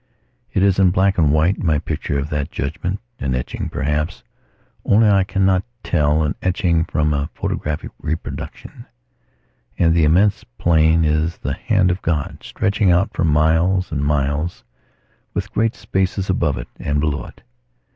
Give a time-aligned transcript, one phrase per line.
[0.51, 4.23] It is in black and white, my picture of that judgement, an etching, perhaps;
[4.83, 8.87] only I cannot tell an etching from a photographic reproduction.
[9.77, 14.63] And the immense plain is the hand of God, stretching out for miles and miles,
[15.35, 17.43] with great spaces above it and below it.